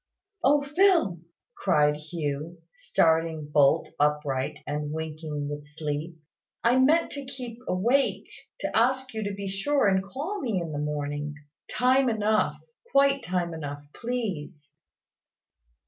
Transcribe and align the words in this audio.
"O 0.43 0.63
Phil!" 0.63 1.19
cried 1.55 1.95
Hugh, 1.95 2.59
starting 2.73 3.45
bolt 3.51 3.89
upright 3.99 4.57
and 4.65 4.89
winking 4.91 5.47
with 5.47 5.67
sleep, 5.67 6.17
"I 6.63 6.79
meant 6.79 7.11
to 7.11 7.23
keep 7.25 7.59
awake, 7.67 8.25
to 8.61 8.75
ask 8.75 9.13
you 9.13 9.23
to 9.23 9.35
be 9.35 9.47
sure 9.47 9.87
and 9.87 10.03
call 10.03 10.41
me 10.41 10.59
in 10.59 10.71
the 10.71 10.79
morning, 10.79 11.35
time 11.69 12.09
enough, 12.09 12.55
quite 12.91 13.21
time 13.21 13.53
enough, 13.53 13.83
please." 13.93 14.71